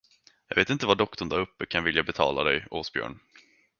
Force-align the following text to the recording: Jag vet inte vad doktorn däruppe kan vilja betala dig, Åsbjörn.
Jag 0.47 0.55
vet 0.55 0.69
inte 0.69 0.85
vad 0.85 0.97
doktorn 0.97 1.29
däruppe 1.29 1.65
kan 1.65 1.83
vilja 1.83 2.03
betala 2.03 2.43
dig, 2.43 2.67
Åsbjörn. 2.71 3.19